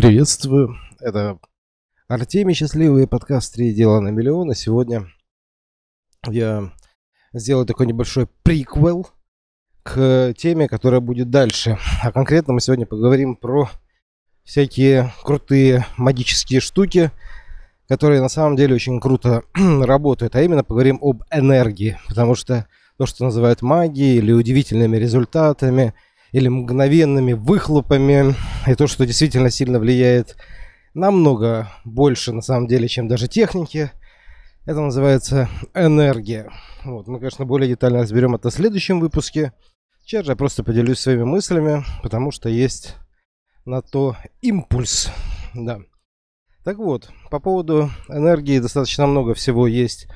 [0.00, 0.78] Приветствую.
[0.98, 1.38] Это
[2.08, 4.50] Артемий Счастливый, подкаст «Три дела на миллион».
[4.50, 5.08] И сегодня
[6.26, 6.72] я
[7.34, 9.08] сделаю такой небольшой приквел
[9.82, 11.76] к теме, которая будет дальше.
[12.02, 13.68] А конкретно мы сегодня поговорим про
[14.42, 17.10] всякие крутые магические штуки,
[17.86, 20.34] которые на самом деле очень круто работают.
[20.34, 25.92] А именно поговорим об энергии, потому что то, что называют магией или удивительными результатами–
[26.32, 28.34] или мгновенными выхлопами,
[28.66, 30.36] и то, что действительно сильно влияет
[30.94, 33.90] намного больше, на самом деле, чем даже техники.
[34.66, 36.50] Это называется энергия.
[36.84, 37.06] Вот.
[37.08, 39.52] Мы, конечно, более детально разберем это в следующем выпуске.
[40.04, 42.96] Сейчас же я просто поделюсь своими мыслями, потому что есть
[43.64, 45.10] на то импульс.
[45.54, 45.80] Да.
[46.64, 50.08] Так вот, по поводу энергии достаточно много всего есть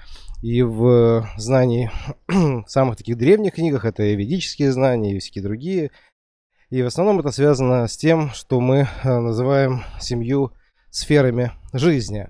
[0.44, 1.90] и в знании
[2.66, 5.90] самых таких древних книгах, это и ведические знания, и всякие другие.
[6.74, 10.50] И в основном это связано с тем, что мы э, называем семью
[10.90, 12.28] сферами жизни.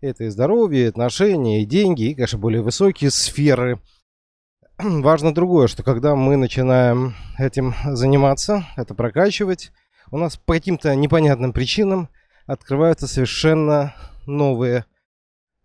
[0.00, 3.78] Это и здоровье, и отношения, и деньги, и, конечно, более высокие сферы.
[4.78, 9.70] Важно другое, что когда мы начинаем этим заниматься, это прокачивать,
[10.10, 12.08] у нас по каким-то непонятным причинам
[12.46, 13.94] открываются совершенно
[14.24, 14.86] новые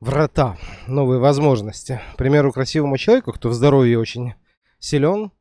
[0.01, 0.57] врата,
[0.88, 2.01] новые возможности.
[2.16, 4.33] К примеру, красивому человеку, кто в здоровье очень
[4.77, 5.31] силен,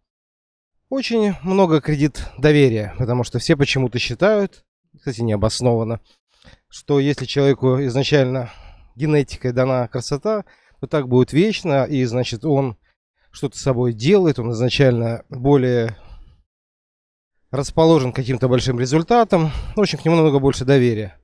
[0.89, 4.65] очень много кредит доверия, потому что все почему-то считают,
[4.97, 6.01] кстати, необоснованно,
[6.69, 8.51] что если человеку изначально
[8.95, 10.45] генетикой дана красота,
[10.81, 12.77] то так будет вечно, и значит он
[13.31, 15.97] что-то с собой делает, он изначально более
[17.51, 21.19] расположен к каким-то большим результатам, очень к нему намного больше доверия.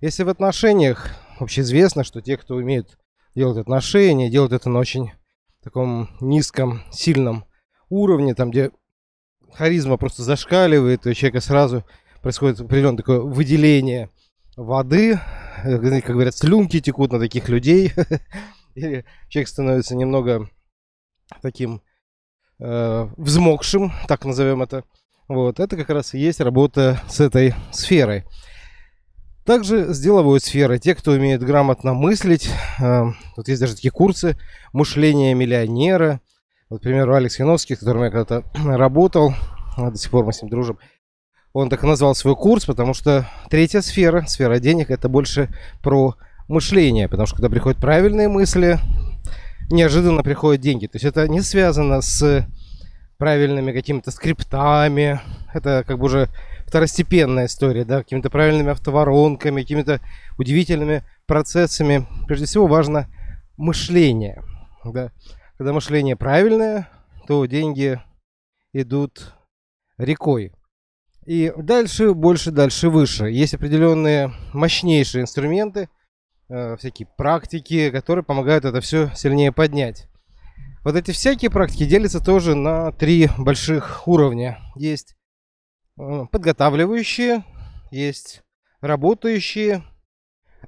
[0.00, 2.98] Если в отношениях вообще известно, что те, кто умеют
[3.34, 5.12] делать отношения, делают это на очень
[5.62, 7.44] таком низком, сильном
[7.88, 8.70] уровне, там, где
[9.54, 11.84] харизма просто зашкаливает, у человека сразу
[12.22, 14.10] происходит определенное такое выделение
[14.56, 15.20] воды,
[15.64, 17.92] э, как говорят, слюнки текут на таких людей,
[18.74, 20.48] и человек становится немного
[21.42, 21.82] таким
[22.58, 24.84] э, взмокшим, так назовем это.
[25.28, 28.24] Вот, это как раз и есть работа с этой сферой.
[29.44, 30.78] Также с деловой сферой.
[30.78, 32.50] Те, кто умеет грамотно мыслить,
[32.80, 33.04] э,
[33.36, 34.36] вот есть даже такие курсы
[34.72, 36.20] мышления миллионера.
[36.70, 39.34] Вот, к примеру, Алекс Яновский, с которым я когда-то работал,
[39.76, 40.78] до сих пор мы с ним дружим,
[41.52, 46.14] он так и назвал свой курс, потому что третья сфера, сфера денег, это больше про
[46.46, 48.78] мышление, потому что когда приходят правильные мысли,
[49.68, 50.86] неожиданно приходят деньги.
[50.86, 52.46] То есть это не связано с
[53.18, 55.20] правильными какими-то скриптами,
[55.52, 56.28] это как бы уже
[56.66, 60.00] второстепенная история, да, какими-то правильными автоворонками, какими-то
[60.38, 62.06] удивительными процессами.
[62.28, 63.08] Прежде всего важно
[63.56, 64.42] мышление.
[64.84, 65.10] Да.
[65.60, 66.88] Когда мышление правильное,
[67.26, 68.00] то деньги
[68.72, 69.34] идут
[69.98, 70.54] рекой.
[71.26, 73.26] И дальше, больше, дальше, выше.
[73.26, 75.90] Есть определенные мощнейшие инструменты,
[76.48, 80.08] э, всякие практики, которые помогают это все сильнее поднять.
[80.82, 84.58] Вот эти всякие практики делятся тоже на три больших уровня.
[84.76, 85.14] Есть
[86.00, 87.44] Э, подготавливающие,
[87.90, 88.42] есть
[88.80, 89.84] работающие,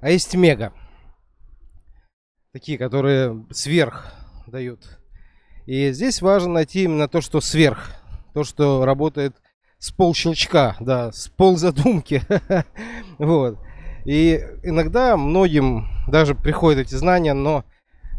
[0.02, 0.74] а есть мега.
[2.52, 4.12] Такие, которые сверх
[4.52, 4.98] дают.
[5.66, 7.90] И здесь важно найти именно то, что сверх.
[8.34, 9.34] То, что работает
[9.78, 12.22] с пол щелчка, да, с пол задумки.
[13.18, 13.58] вот.
[14.04, 17.64] И иногда многим даже приходят эти знания, но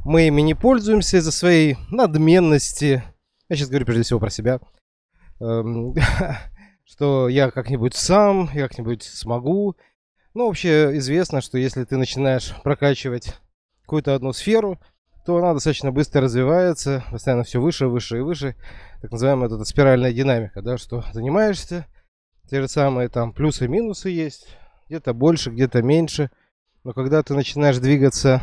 [0.05, 3.03] мы ими не пользуемся из-за своей надменности.
[3.47, 4.59] Я сейчас говорю прежде всего про себя.
[5.39, 5.95] Эм,
[6.83, 9.75] что я как-нибудь сам, я как-нибудь смогу.
[10.33, 13.35] Ну, вообще известно, что если ты начинаешь прокачивать
[13.81, 14.79] какую-то одну сферу,
[15.25, 18.55] то она достаточно быстро развивается, постоянно все выше, выше и выше.
[19.01, 21.87] Так называемая эта спиральная динамика, да, что занимаешься,
[22.49, 24.47] те же самые там плюсы и минусы есть,
[24.87, 26.29] где-то больше, где-то меньше.
[26.83, 28.41] Но когда ты начинаешь двигаться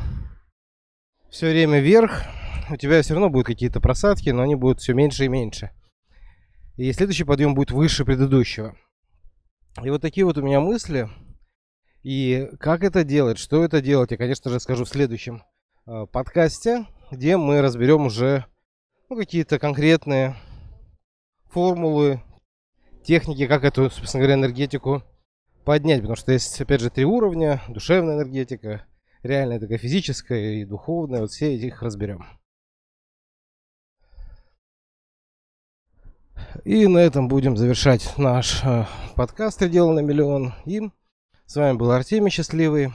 [1.30, 2.22] все время вверх,
[2.70, 5.70] у тебя все равно будут какие-то просадки, но они будут все меньше и меньше.
[6.76, 8.74] И следующий подъем будет выше предыдущего.
[9.82, 11.10] И вот такие вот у меня мысли.
[12.02, 15.42] И как это делать, что это делать, я, конечно же, скажу в следующем
[16.12, 18.44] подкасте, где мы разберем уже
[19.08, 20.36] ну, какие-то конкретные
[21.48, 22.22] формулы,
[23.02, 25.02] техники, как эту, собственно говоря, энергетику
[25.64, 26.00] поднять.
[26.00, 27.60] Потому что есть, опять же, три уровня.
[27.68, 28.86] Душевная энергетика,
[29.24, 31.22] реальная такая физическая и духовная.
[31.22, 32.24] Вот все их разберем.
[36.64, 38.84] И на этом будем завершать наш э,
[39.16, 40.54] подкаст «Дело на миллион».
[40.66, 40.80] И
[41.46, 42.92] с вами был Артемий Счастливый.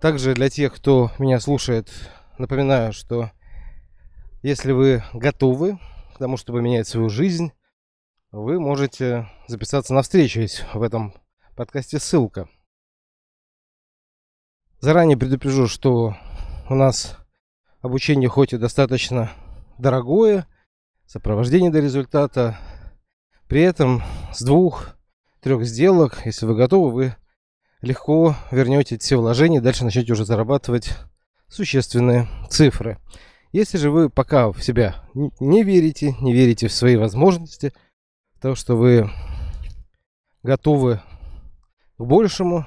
[0.00, 1.90] Также для тех, кто меня слушает,
[2.38, 3.32] напоминаю, что
[4.42, 5.80] если вы готовы
[6.14, 7.52] к тому, чтобы менять свою жизнь,
[8.30, 10.40] вы можете записаться на встречу.
[10.40, 11.14] Есть в этом
[11.56, 12.48] подкасте ссылка.
[14.78, 16.14] Заранее предупрежу, что
[16.70, 17.16] у нас
[17.80, 19.32] обучение хоть и достаточно
[19.78, 20.46] дорогое,
[21.06, 22.56] сопровождение до результата,
[23.48, 27.16] при этом с двух-трех сделок, если вы готовы, вы
[27.82, 30.96] легко вернете все вложения, дальше начнете уже зарабатывать
[31.48, 32.98] существенные цифры.
[33.52, 37.72] Если же вы пока в себя не верите, не верите в свои возможности,
[38.40, 39.10] то, что вы
[40.42, 41.00] готовы
[41.96, 42.66] к большему,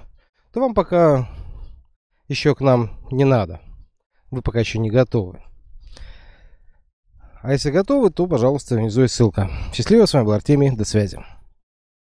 [0.52, 1.30] то вам пока
[2.28, 3.62] еще к нам не надо.
[4.32, 5.42] Вы пока еще не готовы.
[7.42, 9.50] А если готовы, то, пожалуйста, внизу есть ссылка.
[9.74, 11.20] Счастливо, с вами был Артемий, до связи.